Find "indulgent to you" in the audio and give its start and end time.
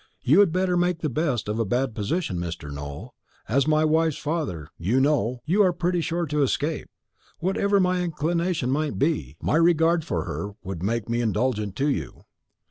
11.21-12.23